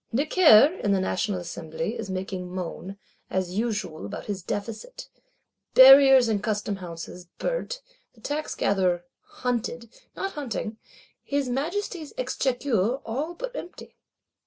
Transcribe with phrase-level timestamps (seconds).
[0.11, 2.97] Necker, in the National Assembly, is making moan,
[3.29, 5.07] as usual about his Deficit:
[5.75, 7.83] Barriers and Customhouses burnt;
[8.15, 10.77] the Tax gatherer hunted, not hunting;
[11.23, 13.95] his Majesty's Exchequer all but empty.